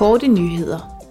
[0.00, 1.02] Korte nyheder.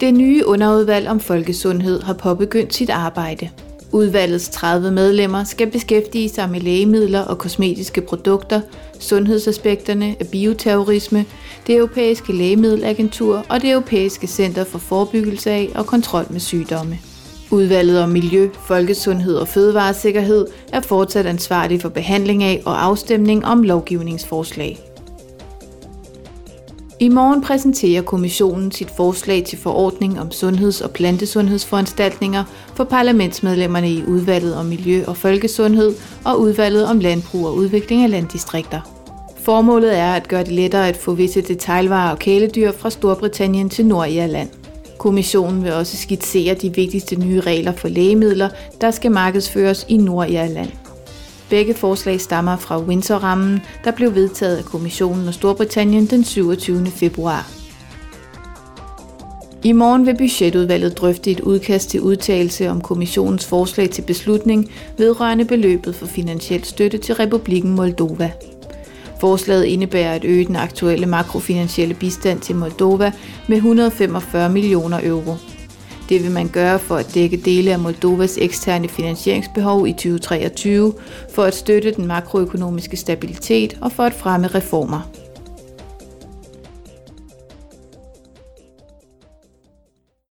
[0.00, 3.50] Det nye underudvalg om folkesundhed har påbegyndt sit arbejde.
[3.92, 8.60] Udvalgets 30 medlemmer skal beskæftige sig med lægemidler og kosmetiske produkter,
[9.00, 11.24] sundhedsaspekterne af bioterrorisme,
[11.66, 16.98] det europæiske lægemiddelagentur og det europæiske center for forebyggelse af og kontrol med sygdomme.
[17.50, 23.62] Udvalget om miljø, folkesundhed og fødevaresikkerhed er fortsat ansvarlig for behandling af og afstemning om
[23.62, 24.78] lovgivningsforslag.
[27.00, 34.04] I morgen præsenterer kommissionen sit forslag til forordning om sundheds- og plantesundhedsforanstaltninger for parlamentsmedlemmerne i
[34.04, 38.80] udvalget om miljø og folkesundhed og udvalget om landbrug og udvikling af landdistrikter.
[39.36, 43.86] Formålet er at gøre det lettere at få visse detailvarer og kæledyr fra Storbritannien til
[43.86, 44.48] Nordirland.
[44.98, 48.48] Kommissionen vil også skitsere de vigtigste nye regler for lægemidler,
[48.80, 50.87] der skal markedsføres i Nordirland.
[51.50, 56.86] Begge forslag stammer fra Windsor-rammen, der blev vedtaget af Kommissionen og Storbritannien den 27.
[56.86, 57.50] februar.
[59.64, 65.44] I morgen vil budgetudvalget drøfte et udkast til udtalelse om kommissionens forslag til beslutning vedrørende
[65.44, 68.30] beløbet for finansiel støtte til Republikken Moldova.
[69.20, 73.12] Forslaget indebærer at øge den aktuelle makrofinansielle bistand til Moldova
[73.48, 75.34] med 145 millioner euro.
[76.08, 80.94] Det vil man gøre for at dække dele af Moldovas eksterne finansieringsbehov i 2023,
[81.34, 85.17] for at støtte den makroøkonomiske stabilitet og for at fremme reformer.